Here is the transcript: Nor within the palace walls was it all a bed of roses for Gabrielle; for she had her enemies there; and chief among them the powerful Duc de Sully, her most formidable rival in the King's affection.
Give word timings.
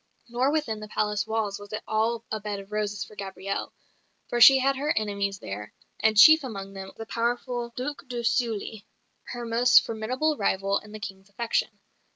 Nor 0.29 0.51
within 0.51 0.79
the 0.79 0.87
palace 0.87 1.27
walls 1.27 1.59
was 1.59 1.71
it 1.71 1.83
all 1.87 2.25
a 2.31 2.39
bed 2.39 2.59
of 2.59 2.71
roses 2.71 3.03
for 3.03 3.15
Gabrielle; 3.15 3.71
for 4.29 4.41
she 4.41 4.57
had 4.57 4.75
her 4.75 4.97
enemies 4.97 5.37
there; 5.37 5.75
and 5.99 6.17
chief 6.17 6.43
among 6.43 6.73
them 6.73 6.91
the 6.97 7.05
powerful 7.05 7.71
Duc 7.75 8.07
de 8.07 8.23
Sully, 8.23 8.87
her 9.25 9.45
most 9.45 9.85
formidable 9.85 10.37
rival 10.37 10.79
in 10.79 10.91
the 10.91 10.99
King's 10.99 11.29
affection. 11.29 11.77